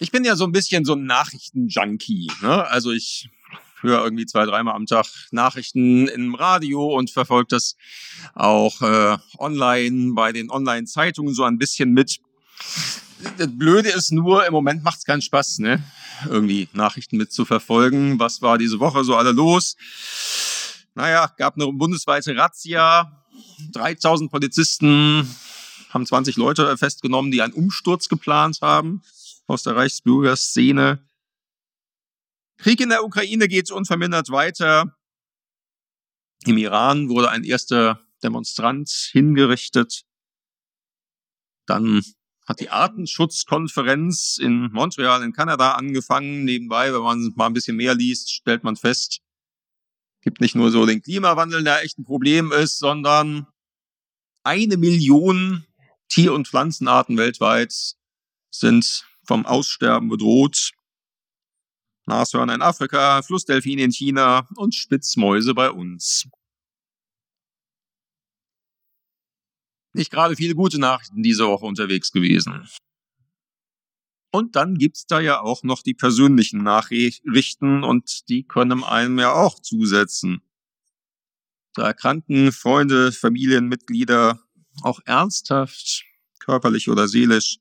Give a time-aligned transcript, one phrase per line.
[0.00, 2.30] Ich bin ja so ein bisschen so ein Nachrichtenjunkie.
[2.40, 2.66] Ne?
[2.68, 3.30] Also ich
[3.80, 7.76] höre irgendwie zwei, dreimal am Tag Nachrichten im Radio und verfolge das
[8.34, 12.20] auch äh, online bei den Online-Zeitungen so ein bisschen mit.
[13.38, 15.82] Das Blöde ist nur, im Moment macht es keinen Spaß, ne?
[16.28, 18.20] Irgendwie Nachrichten mitzuverfolgen.
[18.20, 19.76] Was war diese Woche so alle los?
[20.94, 23.24] Naja, gab eine bundesweite Razzia.
[23.72, 25.28] 3000 Polizisten
[25.90, 29.02] haben 20 Leute festgenommen, die einen Umsturz geplant haben
[29.48, 31.04] aus der Reichsbürgerszene.
[32.58, 34.96] Krieg in der Ukraine geht unvermindert weiter.
[36.44, 40.04] Im Iran wurde ein erster Demonstrant hingerichtet.
[41.66, 42.02] Dann
[42.46, 46.44] hat die Artenschutzkonferenz in Montreal in Kanada angefangen.
[46.44, 49.20] Nebenbei, wenn man mal ein bisschen mehr liest, stellt man fest,
[50.22, 53.46] gibt nicht nur so den Klimawandel, der echt ein Problem ist, sondern
[54.44, 55.66] eine Million
[56.08, 57.96] Tier- und Pflanzenarten weltweit
[58.50, 60.72] sind vom Aussterben bedroht.
[62.06, 66.26] Nashörner in Afrika, Flussdelfine in China und Spitzmäuse bei uns.
[69.92, 72.66] Nicht gerade viele gute Nachrichten diese Woche unterwegs gewesen.
[74.30, 79.32] Und dann gibt's da ja auch noch die persönlichen Nachrichten und die können einem ja
[79.32, 80.42] auch zusetzen.
[81.74, 84.42] Da erkranken Freunde, Familienmitglieder
[84.82, 86.04] auch ernsthaft,
[86.40, 87.58] körperlich oder seelisch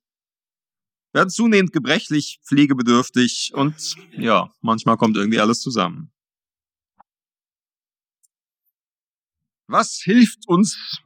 [1.18, 6.12] werden zunehmend gebrechlich, pflegebedürftig und ja, manchmal kommt irgendwie alles zusammen.
[9.68, 11.02] Was hilft uns,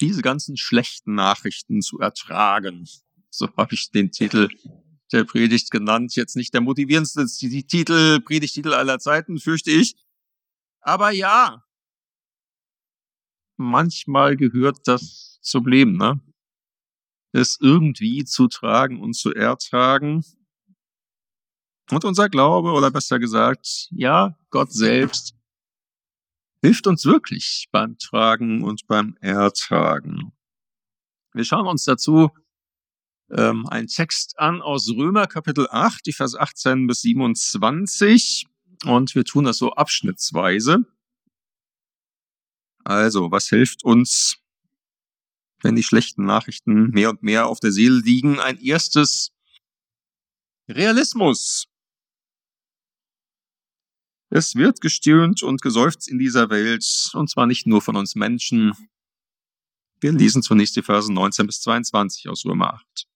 [0.00, 2.88] diese ganzen schlechten Nachrichten zu ertragen?
[3.28, 4.48] So habe ich den Titel
[5.12, 6.16] der Predigt genannt.
[6.16, 9.94] Jetzt nicht der motivierendste Titel, Predigtitel aller Zeiten, fürchte ich.
[10.80, 11.62] Aber ja,
[13.58, 16.18] manchmal gehört das zum Leben, ne?
[17.32, 20.24] Es irgendwie zu tragen und zu ertragen.
[21.90, 25.34] Und unser Glaube, oder besser gesagt, ja, Gott selbst,
[26.62, 30.32] hilft uns wirklich beim Tragen und beim Ertragen.
[31.32, 32.30] Wir schauen uns dazu
[33.30, 38.46] ähm, einen Text an aus Römer Kapitel 8, die Vers 18 bis 27.
[38.84, 40.84] Und wir tun das so abschnittsweise.
[42.84, 44.41] Also, was hilft uns
[45.62, 48.40] wenn die schlechten Nachrichten mehr und mehr auf der Seele liegen.
[48.40, 49.32] Ein erstes
[50.68, 51.66] Realismus.
[54.30, 58.72] Es wird gestöhnt und geseufzt in dieser Welt, und zwar nicht nur von uns Menschen.
[60.00, 63.06] Wir lesen zunächst die Verse 19 bis 22 aus Römer 8.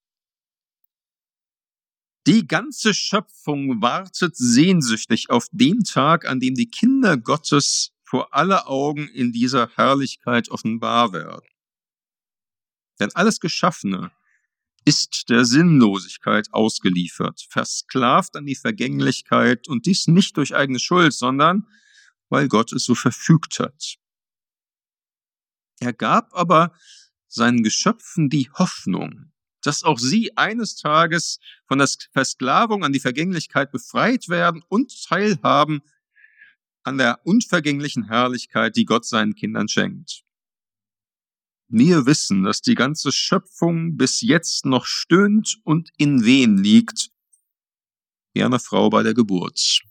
[2.27, 8.69] Die ganze Schöpfung wartet sehnsüchtig auf den Tag, an dem die Kinder Gottes vor aller
[8.69, 11.47] Augen in dieser Herrlichkeit offenbar werden.
[12.99, 14.11] Denn alles Geschaffene
[14.85, 21.67] ist der Sinnlosigkeit ausgeliefert, versklavt an die Vergänglichkeit und dies nicht durch eigene Schuld, sondern
[22.29, 23.97] weil Gott es so verfügt hat.
[25.79, 26.73] Er gab aber
[27.27, 29.31] seinen Geschöpfen die Hoffnung,
[29.61, 35.81] dass auch sie eines Tages von der Versklavung an die Vergänglichkeit befreit werden und teilhaben
[36.83, 40.23] an der unvergänglichen Herrlichkeit, die Gott seinen Kindern schenkt.
[41.69, 47.09] Wir wissen, dass die ganze Schöpfung bis jetzt noch stöhnt und in Wehen liegt,
[48.33, 49.81] wie eine Frau bei der Geburt.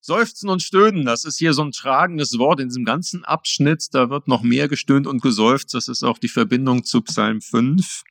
[0.00, 3.88] Seufzen und stöhnen, das ist hier so ein tragendes Wort in diesem ganzen Abschnitt.
[3.92, 5.74] Da wird noch mehr gestöhnt und geseufzt.
[5.74, 8.04] Das ist auch die Verbindung zu Psalm 5.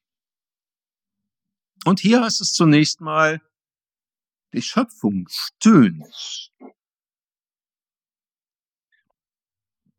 [1.86, 3.42] Und hier heißt es zunächst mal,
[4.54, 6.52] die Schöpfung stöhnt.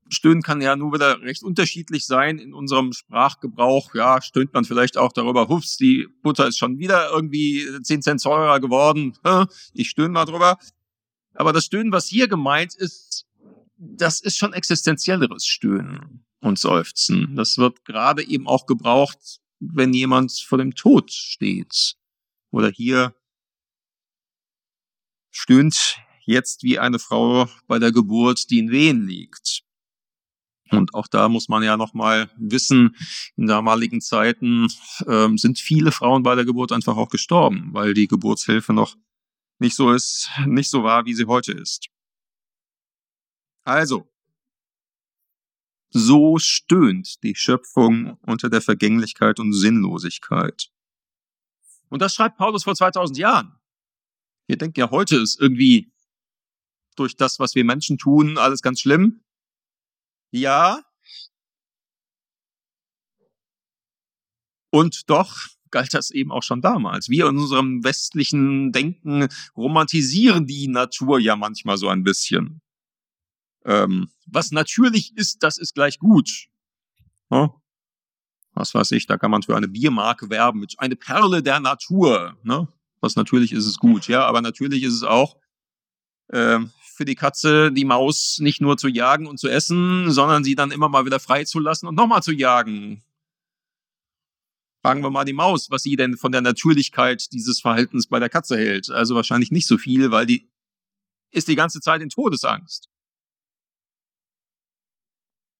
[0.08, 3.94] Stöhnen kann ja nur wieder recht unterschiedlich sein in unserem Sprachgebrauch.
[3.94, 8.22] Ja, stöhnt man vielleicht auch darüber, hups, die Butter ist schon wieder irgendwie 10 Cent
[8.22, 9.16] teurer geworden.
[9.72, 10.58] Ich stöhne mal drüber.
[11.34, 13.26] Aber das Stöhnen, was hier gemeint ist,
[13.76, 17.36] das ist schon existenzielleres Stöhnen und Seufzen.
[17.36, 21.96] Das wird gerade eben auch gebraucht, wenn jemand vor dem Tod steht.
[22.50, 23.14] Oder hier
[25.30, 29.62] stöhnt jetzt wie eine Frau bei der Geburt, die in Wehen liegt.
[30.70, 32.96] Und auch da muss man ja nochmal wissen,
[33.36, 34.68] in damaligen Zeiten
[35.06, 38.96] ähm, sind viele Frauen bei der Geburt einfach auch gestorben, weil die Geburtshilfe noch
[39.58, 41.88] nicht so ist, nicht so war, wie sie heute ist.
[43.64, 44.08] Also,
[45.90, 50.70] so stöhnt die Schöpfung unter der Vergänglichkeit und Sinnlosigkeit.
[51.88, 53.58] Und das schreibt Paulus vor 2000 Jahren.
[54.48, 55.92] Ihr denkt ja, heute ist irgendwie
[56.96, 59.20] durch das, was wir Menschen tun, alles ganz schlimm.
[60.30, 60.82] Ja.
[64.70, 65.36] Und doch
[65.70, 67.08] galt das eben auch schon damals.
[67.08, 72.60] Wir in unserem westlichen Denken romantisieren die Natur ja manchmal so ein bisschen.
[73.64, 76.46] Ähm, was natürlich ist, das ist gleich gut.
[77.30, 77.54] Ja?
[78.54, 82.38] Was weiß ich, da kann man für eine Biermarke werben mit eine Perle der Natur.
[82.42, 82.68] Ne?
[83.00, 85.36] Was natürlich ist es gut, ja, aber natürlich ist es auch
[86.28, 86.60] äh,
[86.96, 90.70] für die Katze die Maus nicht nur zu jagen und zu essen, sondern sie dann
[90.70, 93.02] immer mal wieder freizulassen und nochmal zu jagen.
[94.82, 98.28] Fragen wir mal die Maus, was sie denn von der Natürlichkeit dieses Verhaltens bei der
[98.28, 98.88] Katze hält.
[98.90, 100.48] Also wahrscheinlich nicht so viel, weil die
[101.30, 102.88] ist die ganze Zeit in Todesangst.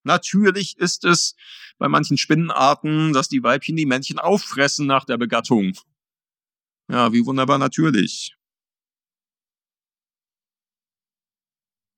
[0.05, 1.35] Natürlich ist es
[1.79, 5.77] bei manchen Spinnenarten, dass die Weibchen die Männchen auffressen nach der Begattung.
[6.89, 8.36] Ja, wie wunderbar natürlich.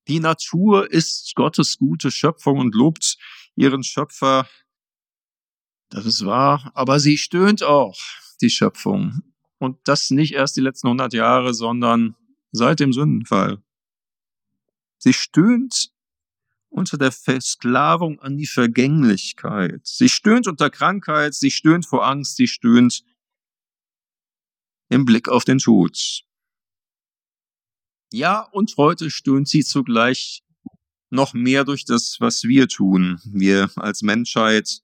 [0.08, 3.19] Die Natur ist Gottes gute Schöpfung und lobt
[3.56, 4.49] ihren Schöpfer.
[5.90, 7.99] Das ist wahr, aber sie stöhnt auch,
[8.40, 9.20] die Schöpfung.
[9.58, 12.16] Und das nicht erst die letzten hundert Jahre, sondern
[12.52, 13.62] seit dem Sündenfall.
[14.99, 15.93] Sie stöhnt
[16.70, 19.87] unter der Versklavung an die Vergänglichkeit.
[19.87, 23.05] Sie stöhnt unter Krankheit, sie stöhnt vor Angst, sie stöhnt
[24.88, 26.25] im Blick auf den Tod.
[28.12, 30.43] Ja, und heute stöhnt sie zugleich
[31.10, 33.20] noch mehr durch das, was wir tun.
[33.25, 34.81] Wir als Menschheit,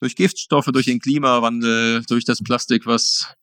[0.00, 3.34] durch Giftstoffe, durch den Klimawandel, durch das Plastik, was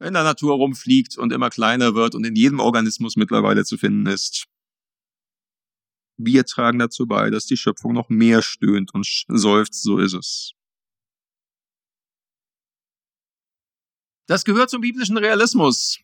[0.00, 4.06] in der Natur rumfliegt und immer kleiner wird und in jedem Organismus mittlerweile zu finden
[4.06, 4.46] ist.
[6.16, 10.52] Wir tragen dazu bei, dass die Schöpfung noch mehr stöhnt und seufzt, so ist es.
[14.26, 16.00] Das gehört zum biblischen Realismus.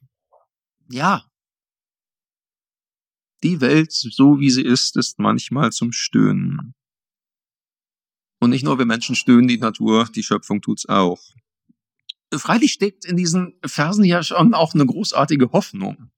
[0.89, 1.25] Ja.
[3.43, 6.75] Die Welt, so wie sie ist, ist manchmal zum Stöhnen.
[8.41, 11.23] Und nicht nur wir Menschen stöhnen, die Natur, die Schöpfung tut's auch.
[12.33, 16.11] Freilich steckt in diesen Versen ja schon auch eine großartige Hoffnung.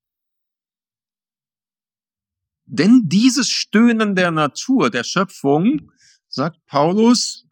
[2.64, 5.92] Denn dieses Stöhnen der Natur, der Schöpfung,
[6.28, 7.46] sagt Paulus,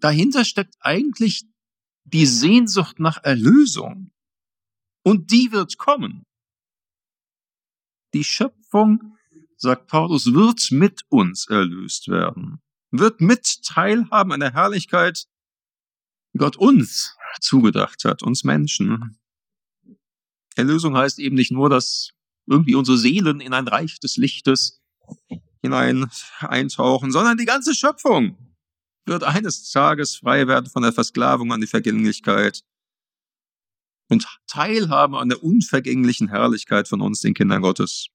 [0.00, 1.44] dahinter steckt eigentlich
[2.04, 4.10] die Sehnsucht nach Erlösung.
[5.02, 6.24] Und die wird kommen.
[8.14, 9.16] Die Schöpfung,
[9.56, 12.60] sagt Paulus, wird mit uns erlöst werden,
[12.90, 15.26] wird mit teilhaben an der Herrlichkeit,
[16.34, 19.18] die Gott uns zugedacht hat, uns Menschen.
[20.56, 22.10] Erlösung heißt eben nicht nur, dass
[22.46, 24.82] irgendwie unsere Seelen in ein Reich des Lichtes
[25.62, 26.10] hinein
[26.40, 28.36] eintauchen, sondern die ganze Schöpfung
[29.06, 32.62] wird eines Tages frei werden von der Versklavung an die Vergänglichkeit
[34.12, 38.08] und teilhaben an der unvergänglichen Herrlichkeit von uns, den Kindern Gottes.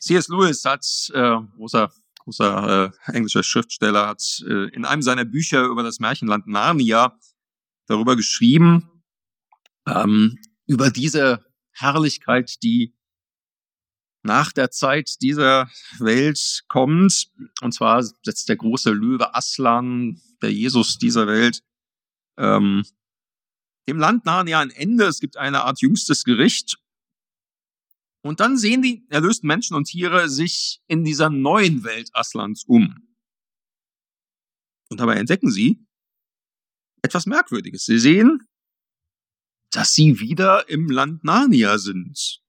[0.00, 0.26] C.S.
[0.26, 0.84] Lewis hat,
[1.14, 6.48] äh, großer, großer äh, englischer Schriftsteller, hat äh, in einem seiner Bücher über das Märchenland
[6.48, 7.16] Narnia
[7.86, 8.90] darüber geschrieben,
[9.86, 10.36] ähm,
[10.66, 12.96] über diese Herrlichkeit, die
[14.24, 17.30] nach der Zeit dieser Welt kommt.
[17.60, 21.62] Und zwar setzt der große Löwe Aslan, der Jesus dieser Welt,
[22.38, 22.84] ähm,
[23.88, 25.04] dem Land Narnia ein Ende.
[25.04, 26.78] Es gibt eine Art jüngstes Gericht.
[28.22, 33.08] Und dann sehen die erlösten Menschen und Tiere sich in dieser neuen Welt Aslans um.
[34.88, 35.84] Und dabei entdecken sie
[37.02, 37.84] etwas Merkwürdiges.
[37.84, 38.46] Sie sehen,
[39.70, 42.42] dass sie wieder im Land Narnia sind.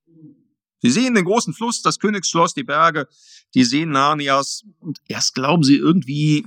[0.79, 3.07] Sie sehen den großen Fluss, das Königsschloss, die Berge,
[3.53, 6.45] die sehen Narnias und erst glauben sie irgendwie,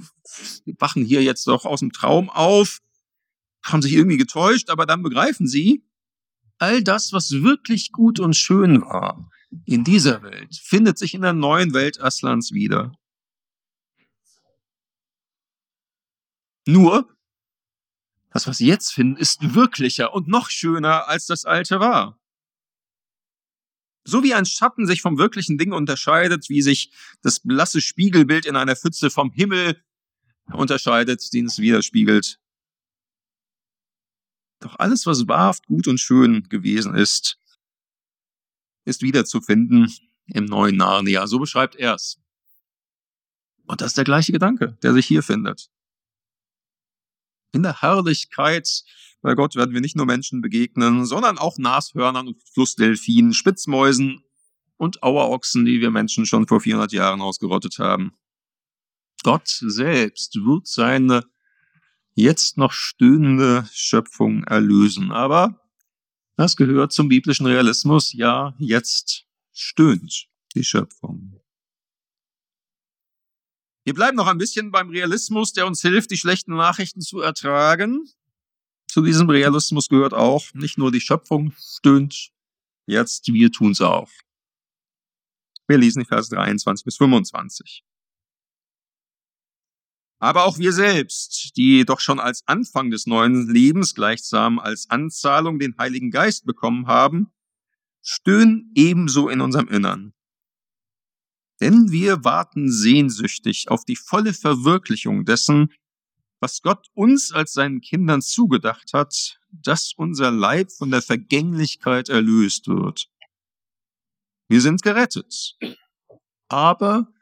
[0.78, 2.80] wachen hier jetzt doch aus dem Traum auf,
[3.66, 5.84] haben sich irgendwie getäuscht, aber dann begreifen sie,
[6.58, 9.30] all das, was wirklich gut und schön war
[9.64, 12.92] in dieser Welt, findet sich in der neuen Welt Aslans wieder.
[16.66, 17.16] Nur,
[18.30, 22.18] das, was sie jetzt finden, ist wirklicher und noch schöner, als das alte war.
[24.04, 26.92] So wie ein Schatten sich vom wirklichen Ding unterscheidet, wie sich
[27.22, 29.82] das blasse Spiegelbild in einer Pfütze vom Himmel
[30.52, 32.40] unterscheidet, den es widerspiegelt.
[34.60, 37.38] Doch alles, was wahrhaft gut und schön gewesen ist,
[38.84, 39.92] ist wiederzufinden
[40.26, 41.26] im neuen Narnia.
[41.26, 42.20] So beschreibt er es.
[43.66, 45.68] Und das ist der gleiche Gedanke, der sich hier findet.
[47.52, 48.84] In der Herrlichkeit
[49.22, 54.22] bei Gott werden wir nicht nur Menschen begegnen, sondern auch Nashörnern und Flussdelfinen, Spitzmäusen
[54.76, 58.12] und Auerochsen, die wir Menschen schon vor 400 Jahren ausgerottet haben.
[59.22, 61.24] Gott selbst wird seine
[62.16, 65.12] jetzt noch stöhnende Schöpfung erlösen.
[65.12, 65.60] Aber
[66.36, 68.12] das gehört zum biblischen Realismus.
[68.12, 71.40] Ja, jetzt stöhnt die Schöpfung.
[73.84, 78.08] Wir bleiben noch ein bisschen beim Realismus, der uns hilft, die schlechten Nachrichten zu ertragen.
[78.88, 82.32] Zu diesem Realismus gehört auch, nicht nur die Schöpfung stöhnt
[82.86, 84.10] jetzt, wir tun's auch.
[85.68, 87.84] Wir lesen die Verse 23 bis 25.
[90.18, 95.58] Aber auch wir selbst, die doch schon als Anfang des neuen Lebens gleichsam als Anzahlung
[95.58, 97.32] den Heiligen Geist bekommen haben,
[98.02, 100.14] stöhnen ebenso in unserem Innern.
[101.60, 105.72] Denn wir warten sehnsüchtig auf die volle Verwirklichung dessen,
[106.40, 112.68] was Gott uns als seinen Kindern zugedacht hat, dass unser Leib von der Vergänglichkeit erlöst
[112.68, 113.08] wird.
[114.48, 115.56] Wir sind gerettet.
[116.48, 117.12] Aber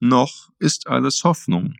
[0.00, 1.76] noch ist alles Hoffnung.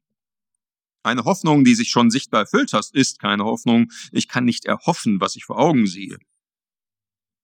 [1.04, 3.92] Eine Hoffnung, die sich schon sichtbar erfüllt hat, ist keine Hoffnung.
[4.10, 6.16] Ich kann nicht erhoffen, was ich vor Augen sehe.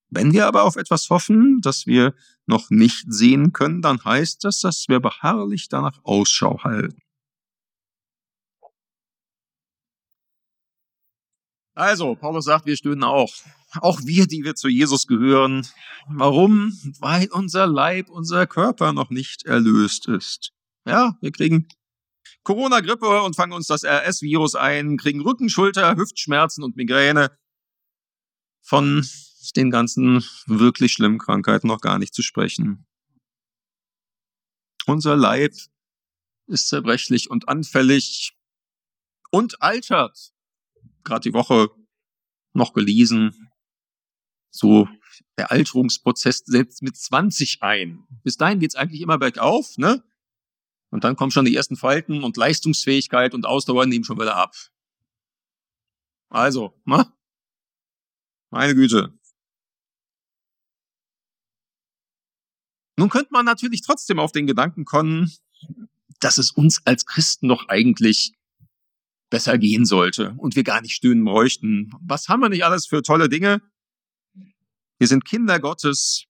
[0.09, 2.15] Wenn wir aber auf etwas hoffen, das wir
[2.47, 6.99] noch nicht sehen können, dann heißt das, dass wir beharrlich danach Ausschau halten.
[11.75, 13.31] Also, Paulus sagt, wir stöhnen auch.
[13.79, 15.65] Auch wir, die wir zu Jesus gehören.
[16.07, 16.77] Warum?
[16.99, 20.51] Weil unser Leib, unser Körper noch nicht erlöst ist.
[20.85, 21.67] Ja, wir kriegen
[22.43, 27.37] Corona-Grippe und fangen uns das RS-Virus ein, kriegen Rücken, Schulter, Hüftschmerzen und Migräne.
[28.63, 29.05] Von
[29.55, 32.85] den ganzen wirklich schlimmen Krankheiten noch gar nicht zu sprechen.
[34.85, 35.53] Unser Leib
[36.47, 38.33] ist zerbrechlich und anfällig
[39.29, 40.33] und altert.
[41.03, 41.69] Gerade die Woche
[42.53, 43.51] noch gelesen.
[44.51, 44.87] So
[45.37, 48.05] der Alterungsprozess setzt mit 20 ein.
[48.23, 50.03] Bis dahin geht's eigentlich immer bergauf, ne?
[50.91, 54.55] Und dann kommen schon die ersten Falten und Leistungsfähigkeit und Ausdauer nehmen schon wieder ab.
[56.29, 57.11] Also, ne?
[58.51, 59.17] Meine Güte.
[62.97, 65.33] Nun könnte man natürlich trotzdem auf den Gedanken kommen,
[66.19, 68.33] dass es uns als Christen doch eigentlich
[69.29, 71.91] besser gehen sollte und wir gar nicht stöhnen bräuchten.
[72.01, 73.61] Was haben wir nicht alles für tolle Dinge?
[74.99, 76.25] Wir sind Kinder Gottes.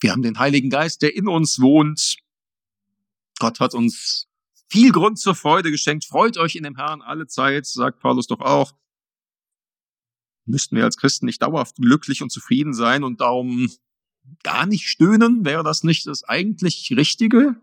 [0.00, 2.23] Wir haben den Heiligen Geist, der in uns wohnt.
[3.44, 4.26] Gott hat uns
[4.70, 6.06] viel Grund zur Freude geschenkt.
[6.06, 8.72] Freut euch in dem Herrn alle Zeit, sagt Paulus doch auch.
[10.46, 13.70] Müssten wir als Christen nicht dauerhaft glücklich und zufrieden sein und darum
[14.42, 15.44] gar nicht stöhnen?
[15.44, 17.60] Wäre das nicht das eigentlich Richtige?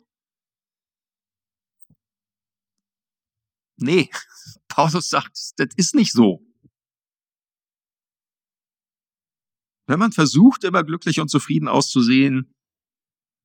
[3.77, 4.11] Nee,
[4.67, 6.45] Paulus sagt, das ist nicht so.
[9.87, 12.53] Wenn man versucht, immer glücklich und zufrieden auszusehen,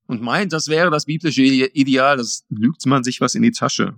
[0.07, 3.95] und meint, das wäre das biblische Ideal, das lügt man sich was in die Tasche.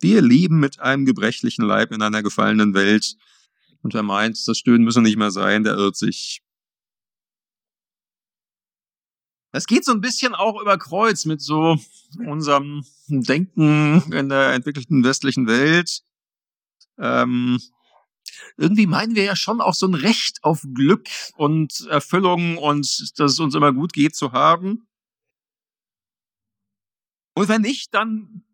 [0.00, 3.16] Wir leben mit einem gebrechlichen Leib in einer gefallenen Welt.
[3.82, 6.42] Und wer meint, das Stöhnen müsse nicht mehr sein, der irrt sich.
[9.52, 11.78] Es geht so ein bisschen auch über Kreuz mit so
[12.18, 16.02] unserem Denken in der entwickelten westlichen Welt.
[16.98, 17.60] Ähm,
[18.56, 23.32] irgendwie meinen wir ja schon auch so ein Recht auf Glück und Erfüllung und dass
[23.32, 24.86] es uns immer gut geht zu haben.
[27.34, 28.44] Und wenn nicht, dann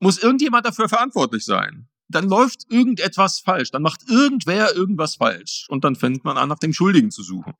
[0.00, 1.88] muss irgendjemand dafür verantwortlich sein.
[2.08, 6.58] Dann läuft irgendetwas falsch, dann macht irgendwer irgendwas falsch und dann fängt man an, nach
[6.58, 7.54] dem Schuldigen zu suchen.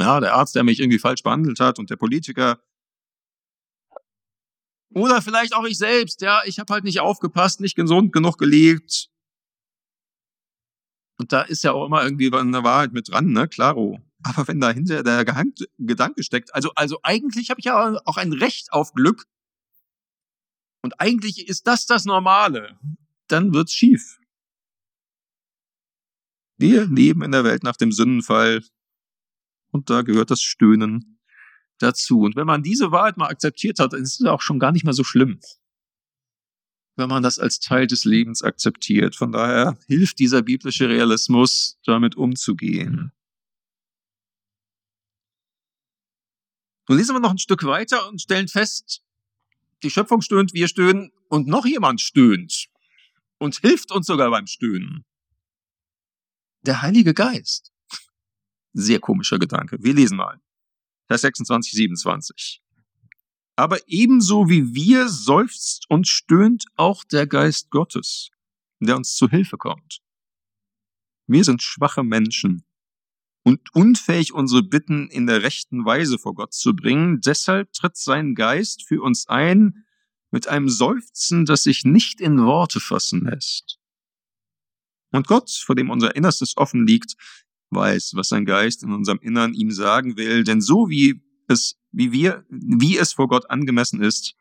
[0.00, 2.62] Ja, der Arzt, der mich irgendwie falsch behandelt hat und der Politiker.
[4.94, 9.10] Oder vielleicht auch ich selbst, ja, ich habe halt nicht aufgepasst, nicht gesund genug gelebt,
[11.18, 14.00] und da ist ja auch immer irgendwie eine Wahrheit mit dran, ne, klaro.
[14.22, 15.24] Aber wenn dahinter der
[15.78, 19.26] Gedanke steckt, also, also eigentlich habe ich ja auch ein Recht auf Glück.
[20.82, 22.78] Und eigentlich ist das das Normale.
[23.26, 24.18] Dann wird's schief.
[26.56, 28.64] Wir leben in der Welt nach dem Sündenfall.
[29.70, 31.20] Und da gehört das Stöhnen
[31.78, 32.20] dazu.
[32.20, 34.84] Und wenn man diese Wahrheit mal akzeptiert hat, dann ist es auch schon gar nicht
[34.84, 35.40] mehr so schlimm
[36.98, 39.16] wenn man das als Teil des Lebens akzeptiert.
[39.16, 43.12] Von daher hilft dieser biblische Realismus, damit umzugehen.
[46.88, 49.02] Nun lesen wir noch ein Stück weiter und stellen fest,
[49.82, 52.68] die Schöpfung stöhnt, wir stöhnen und noch jemand stöhnt
[53.38, 55.04] und hilft uns sogar beim Stöhnen.
[56.62, 57.72] Der Heilige Geist.
[58.72, 59.76] Sehr komischer Gedanke.
[59.80, 60.40] Wir lesen mal.
[61.06, 62.62] Vers 26, 27.
[63.58, 68.30] Aber ebenso wie wir seufzt und stöhnt auch der Geist Gottes,
[68.78, 69.98] der uns zu Hilfe kommt.
[71.26, 72.64] Wir sind schwache Menschen
[73.42, 77.20] und unfähig, unsere Bitten in der rechten Weise vor Gott zu bringen.
[77.20, 79.84] Deshalb tritt sein Geist für uns ein
[80.30, 83.80] mit einem Seufzen, das sich nicht in Worte fassen lässt.
[85.10, 87.16] Und Gott, vor dem unser Innerstes offen liegt,
[87.70, 92.12] weiß, was sein Geist in unserem Innern ihm sagen will, denn so wie es wie
[92.12, 94.34] wir, wie es vor Gott angemessen ist,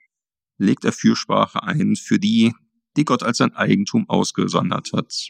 [0.57, 2.53] legt er Fürsprache ein für die,
[2.95, 5.29] die Gott als sein Eigentum ausgesondert hat.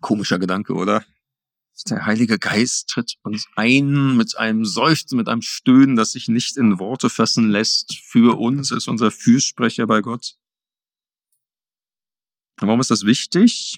[0.00, 1.04] Komischer Gedanke, oder?
[1.88, 6.56] Der Heilige Geist tritt uns ein mit einem Seufzen, mit einem Stöhnen, das sich nicht
[6.56, 7.98] in Worte fassen lässt.
[7.98, 10.38] Für uns ist unser Fürsprecher bei Gott.
[12.58, 13.76] Warum ist das wichtig?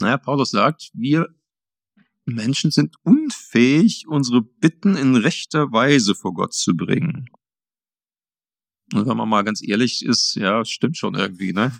[0.00, 1.34] Naja, Paulus sagt, wir
[2.26, 7.28] Menschen sind unfähig, unsere Bitten in rechter Weise vor Gott zu bringen.
[8.92, 11.78] Und wenn man mal ganz ehrlich ist, ja, stimmt schon irgendwie, ne?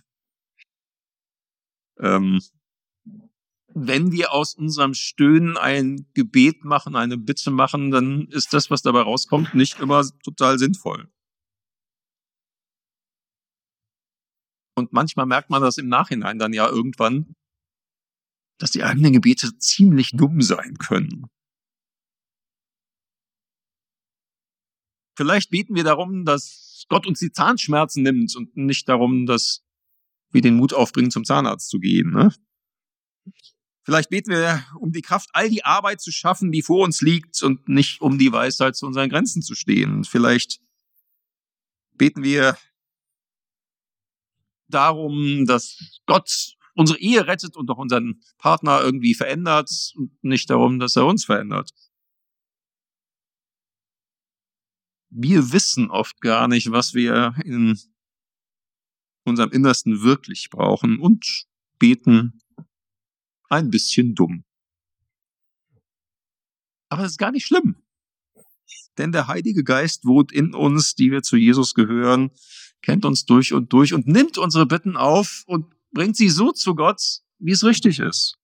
[1.99, 2.41] Ähm,
[3.69, 8.83] wenn wir aus unserem Stöhnen ein Gebet machen, eine Bitte machen, dann ist das, was
[8.83, 11.09] dabei rauskommt, nicht immer total sinnvoll.
[14.77, 17.35] Und manchmal merkt man das im Nachhinein dann ja irgendwann,
[18.59, 21.27] dass die eigenen Gebete ziemlich dumm sein können.
[25.17, 29.65] Vielleicht beten wir darum, dass Gott uns die Zahnschmerzen nimmt und nicht darum, dass
[30.31, 32.11] wir den Mut aufbringen, zum Zahnarzt zu gehen.
[32.11, 32.35] Ne?
[33.85, 37.43] Vielleicht beten wir um die Kraft, all die Arbeit zu schaffen, die vor uns liegt
[37.43, 40.05] und nicht um die Weisheit, zu unseren Grenzen zu stehen.
[40.05, 40.61] Vielleicht
[41.93, 42.59] beten wir
[44.69, 50.79] darum, dass Gott unsere Ehe rettet und doch unseren Partner irgendwie verändert und nicht darum,
[50.79, 51.71] dass er uns verändert.
[55.11, 57.79] Wir wissen oft gar nicht, was wir in
[59.25, 61.47] unserem Innersten wirklich brauchen und
[61.79, 62.41] beten
[63.49, 64.45] ein bisschen dumm.
[66.89, 67.77] Aber das ist gar nicht schlimm.
[68.99, 72.31] Denn der Heilige Geist wohnt in uns, die wir zu Jesus gehören,
[72.83, 76.75] kennt uns durch und durch und nimmt unsere Bitten auf und bringt sie so zu
[76.75, 78.37] Gott, wie es richtig ist.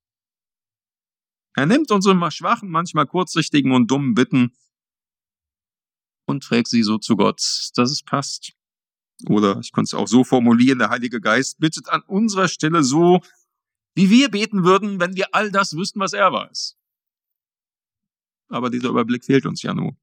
[1.54, 4.54] Er nimmt unsere schwachen, manchmal kurzsichtigen und dummen Bitten
[6.26, 7.40] und trägt sie so zu Gott,
[7.74, 8.52] dass es passt.
[9.26, 13.20] Oder ich könnte es auch so formulieren, der Heilige Geist bittet an unserer Stelle so,
[13.94, 16.76] wie wir beten würden, wenn wir all das wüssten, was er weiß.
[18.48, 19.96] Aber dieser Überblick fehlt uns ja nur.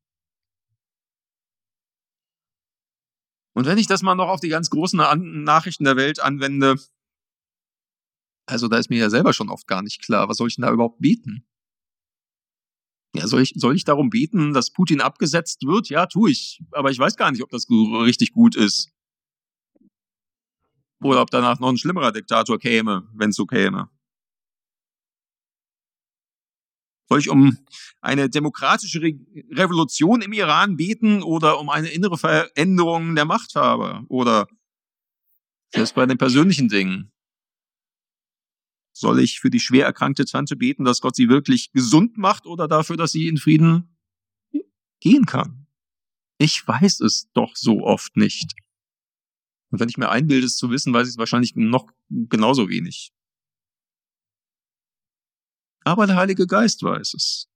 [3.54, 4.98] Und wenn ich das mal noch auf die ganz großen
[5.44, 6.76] Nachrichten der Welt anwende,
[8.48, 10.64] also da ist mir ja selber schon oft gar nicht klar, was soll ich denn
[10.64, 11.46] da überhaupt beten?
[13.14, 15.90] Ja, soll ich, soll ich darum beten, dass Putin abgesetzt wird?
[15.90, 16.62] Ja, tue ich.
[16.72, 18.92] Aber ich weiß gar nicht, ob das richtig gut ist.
[21.02, 23.90] Oder ob danach noch ein schlimmerer Diktator käme, wenn es so käme.
[27.10, 27.58] Soll ich um
[28.02, 29.14] eine demokratische Re
[29.52, 34.06] Revolution im Iran beten oder um eine innere Veränderung der Machthaber?
[34.10, 34.48] Oder
[35.74, 37.12] selbst bei den persönlichen Dingen?
[39.00, 42.68] Soll ich für die schwer erkrankte Tante beten, dass Gott sie wirklich gesund macht oder
[42.68, 43.96] dafür, dass sie in Frieden
[45.00, 45.68] gehen kann?
[46.40, 48.56] Ich weiß es doch so oft nicht.
[49.70, 53.14] Und wenn ich mir einbilde, es zu wissen, weiß ich es wahrscheinlich noch genauso wenig.
[55.84, 57.50] Aber der Heilige Geist weiß es.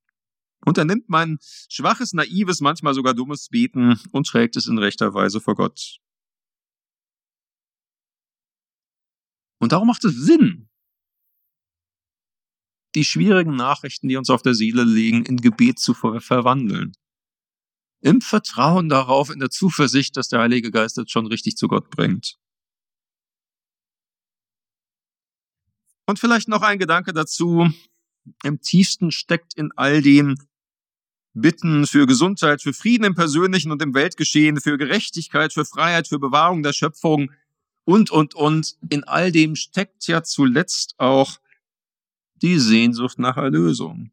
[0.63, 5.15] Und er nimmt mein schwaches, naives, manchmal sogar dummes Beten und trägt es in rechter
[5.15, 5.97] Weise vor Gott.
[9.59, 10.67] Und darum macht es Sinn,
[12.95, 16.93] die schwierigen Nachrichten, die uns auf der Seele liegen, in Gebet zu verwandeln.
[18.01, 21.89] Im Vertrauen darauf, in der Zuversicht, dass der Heilige Geist es schon richtig zu Gott
[21.89, 22.37] bringt.
[26.07, 27.71] Und vielleicht noch ein Gedanke dazu.
[28.43, 30.35] Im tiefsten steckt in all dem
[31.33, 36.19] Bitten für Gesundheit, für Frieden im persönlichen und im Weltgeschehen, für Gerechtigkeit, für Freiheit, für
[36.19, 37.31] Bewahrung der Schöpfung
[37.85, 38.77] und, und, und.
[38.89, 41.39] In all dem steckt ja zuletzt auch
[42.41, 44.11] die Sehnsucht nach Erlösung.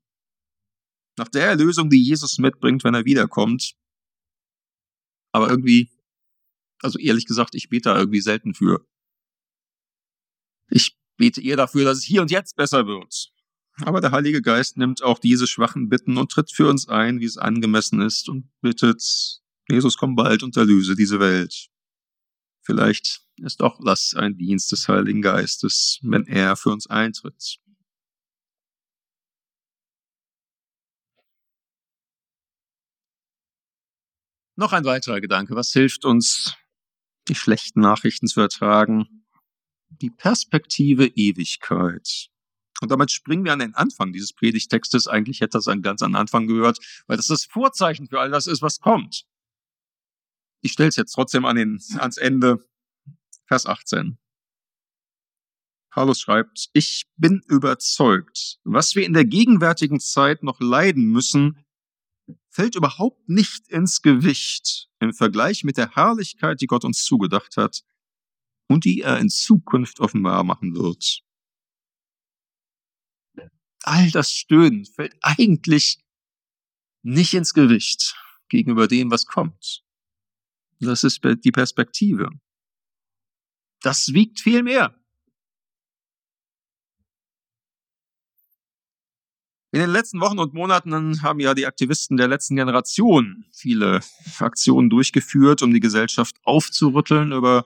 [1.16, 3.74] Nach der Erlösung, die Jesus mitbringt, wenn er wiederkommt.
[5.32, 5.90] Aber irgendwie,
[6.80, 8.86] also ehrlich gesagt, ich bete da irgendwie selten für.
[10.70, 13.32] Ich bete eher dafür, dass es hier und jetzt besser wird.
[13.82, 17.24] Aber der Heilige Geist nimmt auch diese schwachen Bitten und tritt für uns ein, wie
[17.26, 19.02] es angemessen ist und bittet,
[19.70, 21.68] Jesus komm bald und erlöse diese Welt.
[22.62, 27.58] Vielleicht ist auch das ein Dienst des Heiligen Geistes, wenn er für uns eintritt.
[34.58, 35.54] Noch ein weiterer Gedanke.
[35.54, 36.56] Was hilft uns,
[37.28, 39.24] die schlechten Nachrichten zu ertragen?
[39.88, 42.28] Die Perspektive Ewigkeit.
[42.80, 45.06] Und damit springen wir an den Anfang dieses Predigtextes.
[45.06, 48.48] Eigentlich hätte das an ganz an Anfang gehört, weil das das Vorzeichen für all das
[48.48, 49.26] ist, was kommt.
[50.60, 52.58] Ich stelle es jetzt trotzdem an den, ans Ende.
[53.46, 54.18] Vers 18.
[55.92, 61.64] Paulus schreibt, ich bin überzeugt, was wir in der gegenwärtigen Zeit noch leiden müssen,
[62.58, 67.84] fällt überhaupt nicht ins Gewicht im Vergleich mit der Herrlichkeit, die Gott uns zugedacht hat
[68.66, 71.20] und die er in Zukunft offenbar machen wird.
[73.84, 76.04] All das Stöhnen fällt eigentlich
[77.02, 78.16] nicht ins Gewicht
[78.48, 79.84] gegenüber dem, was kommt.
[80.80, 82.28] Das ist die Perspektive.
[83.82, 85.00] Das wiegt viel mehr.
[89.70, 94.00] In den letzten Wochen und Monaten haben ja die Aktivisten der letzten Generation viele
[94.38, 97.64] Aktionen durchgeführt, um die Gesellschaft aufzurütteln über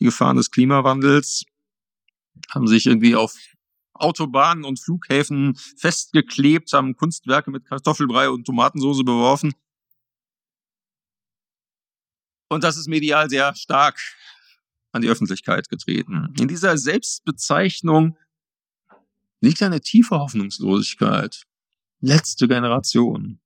[0.00, 1.44] die Gefahren des Klimawandels,
[2.50, 3.36] haben sich irgendwie auf
[3.94, 9.54] Autobahnen und Flughäfen festgeklebt, haben Kunstwerke mit Kartoffelbrei und Tomatensauce beworfen.
[12.48, 14.00] Und das ist medial sehr stark
[14.92, 16.32] an die Öffentlichkeit getreten.
[16.38, 18.16] In dieser Selbstbezeichnung
[19.40, 21.44] liegt eine tiefe Hoffnungslosigkeit.
[22.00, 23.40] Letzte Generation.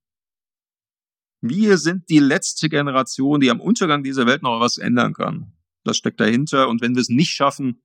[1.41, 5.53] Wir sind die letzte Generation, die am Untergang dieser Welt noch was ändern kann.
[5.83, 6.69] Das steckt dahinter.
[6.69, 7.81] Und wenn wir es nicht schaffen,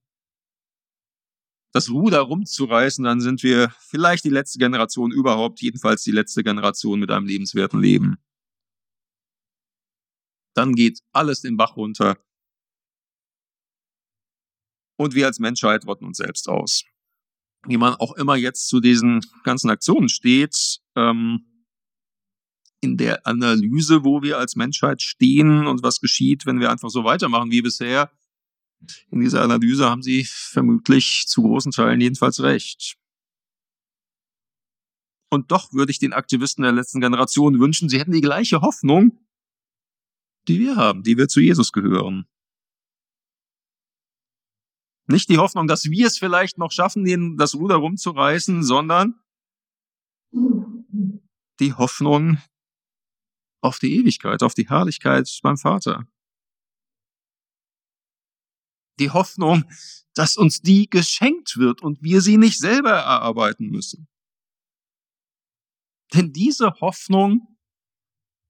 [1.72, 7.00] das Ruder rumzureißen, dann sind wir vielleicht die letzte Generation überhaupt, jedenfalls die letzte Generation
[7.00, 8.18] mit einem lebenswerten Leben.
[10.54, 12.16] Dann geht alles den Bach runter.
[14.96, 16.84] Und wir als Menschheit rotten uns selbst aus
[17.66, 21.44] wie man auch immer jetzt zu diesen ganzen Aktionen steht, ähm,
[22.80, 27.04] in der Analyse, wo wir als Menschheit stehen und was geschieht, wenn wir einfach so
[27.04, 28.10] weitermachen wie bisher.
[29.10, 32.96] In dieser Analyse haben Sie vermutlich zu großen Teilen jedenfalls recht.
[35.30, 39.18] Und doch würde ich den Aktivisten der letzten Generation wünschen, sie hätten die gleiche Hoffnung,
[40.46, 42.26] die wir haben, die wir zu Jesus gehören.
[45.08, 49.18] Nicht die Hoffnung, dass wir es vielleicht noch schaffen, den, das Ruder rumzureißen, sondern
[51.60, 52.38] die Hoffnung
[53.62, 56.06] auf die Ewigkeit, auf die Herrlichkeit beim Vater.
[58.98, 59.64] Die Hoffnung,
[60.14, 64.08] dass uns die geschenkt wird und wir sie nicht selber erarbeiten müssen.
[66.12, 67.58] Denn diese Hoffnung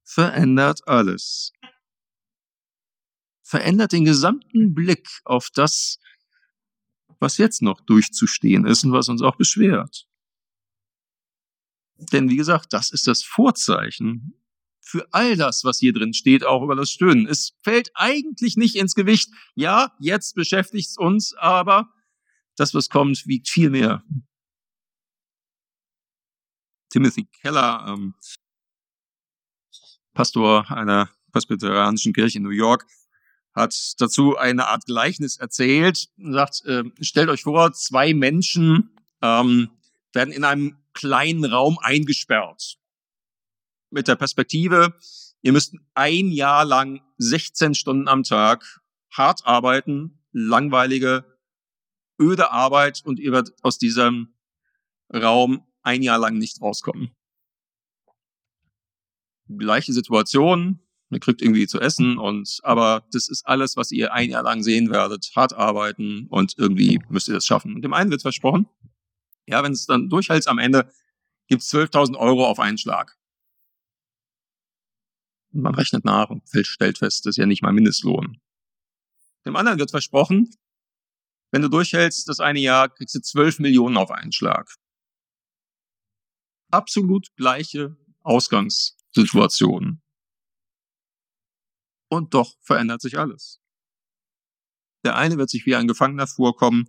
[0.04, 1.52] verändert alles.
[3.42, 5.98] Verändert den gesamten Blick auf das,
[7.18, 10.06] was jetzt noch durchzustehen ist und was uns auch beschwert.
[12.12, 14.34] Denn wie gesagt, das ist das Vorzeichen
[14.80, 17.26] für all das, was hier drin steht, auch über das Stöhnen.
[17.26, 19.30] Es fällt eigentlich nicht ins Gewicht.
[19.54, 21.92] Ja, jetzt beschäftigt es uns, aber
[22.56, 24.02] das, was kommt, wiegt viel mehr.
[26.90, 28.14] Timothy Keller, ähm,
[30.14, 32.86] Pastor einer presbyterianischen Kirche in New York,
[33.54, 38.90] hat dazu eine Art Gleichnis erzählt und sagt, äh, stellt euch vor, zwei Menschen
[39.22, 39.70] ähm,
[40.12, 42.76] werden in einem kleinen Raum eingesperrt.
[43.90, 44.94] Mit der Perspektive,
[45.42, 48.80] ihr müsst ein Jahr lang 16 Stunden am Tag
[49.10, 51.24] hart arbeiten, langweilige,
[52.20, 54.34] öde Arbeit und ihr werdet aus diesem
[55.12, 57.10] Raum ein Jahr lang nicht rauskommen.
[59.48, 64.30] Gleiche Situation, ihr kriegt irgendwie zu essen und aber das ist alles, was ihr ein
[64.30, 65.30] Jahr lang sehen werdet.
[65.34, 67.74] Hart arbeiten und irgendwie müsst ihr das schaffen.
[67.74, 68.66] Und dem einen wird versprochen,
[69.46, 70.92] ja, wenn es dann durchhält am Ende,
[71.46, 73.16] gibt's 12.000 Euro auf einen Schlag.
[75.52, 78.38] Und man rechnet nach und stellt fest, das ist ja nicht mal Mindestlohn.
[79.46, 80.50] Dem anderen wird versprochen,
[81.50, 84.70] wenn du durchhältst das eine Jahr, kriegst du 12 Millionen auf einen Schlag.
[86.70, 90.02] Absolut gleiche Ausgangssituation.
[92.10, 93.60] Und doch verändert sich alles.
[95.04, 96.88] Der eine wird sich wie ein Gefangener vorkommen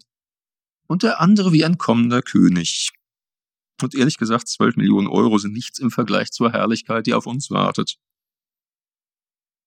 [0.88, 2.92] und der andere wie ein kommender König.
[3.82, 7.50] Und ehrlich gesagt, 12 Millionen Euro sind nichts im Vergleich zur Herrlichkeit, die auf uns
[7.50, 7.98] wartet.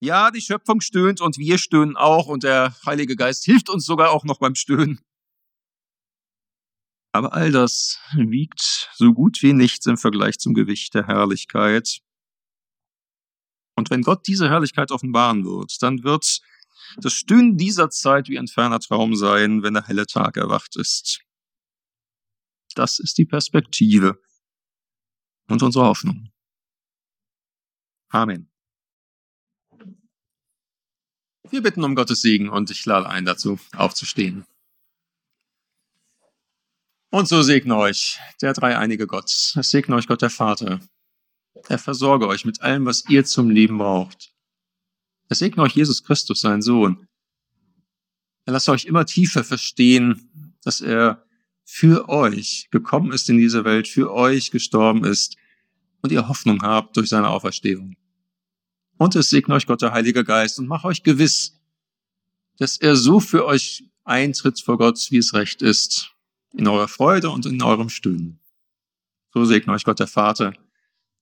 [0.00, 4.10] Ja, die Schöpfung stöhnt und wir stöhnen auch und der Heilige Geist hilft uns sogar
[4.10, 5.00] auch noch beim Stöhnen.
[7.12, 12.00] Aber all das wiegt so gut wie nichts im Vergleich zum Gewicht der Herrlichkeit,
[13.82, 16.40] und wenn Gott diese Herrlichkeit offenbaren wird, dann wird
[16.98, 21.20] das Stöhnen dieser Zeit wie ein ferner Traum sein, wenn der helle Tag erwacht ist.
[22.76, 24.22] Das ist die Perspektive
[25.48, 26.30] und unsere Hoffnung.
[28.10, 28.48] Amen.
[31.50, 34.46] Wir bitten um Gottes Segen und ich lade ein dazu, aufzustehen.
[37.10, 39.28] Und so segne euch der dreieinige Gott.
[39.56, 40.80] Es segne euch Gott der Vater,
[41.68, 44.32] er versorge euch mit allem, was ihr zum Leben braucht.
[45.28, 47.06] Er segne euch Jesus Christus, sein Sohn.
[48.44, 51.24] Er lasse euch immer tiefer verstehen, dass er
[51.64, 55.36] für euch gekommen ist in diese Welt, für euch gestorben ist
[56.02, 57.96] und ihr Hoffnung habt durch seine Auferstehung.
[58.98, 61.58] Und es segne euch Gott, der Heilige Geist, und mach euch gewiss,
[62.58, 66.12] dass er so für euch eintritt vor Gott, wie es recht ist,
[66.52, 68.40] in eurer Freude und in eurem Stöhnen.
[69.32, 70.52] So segne euch Gott, der Vater,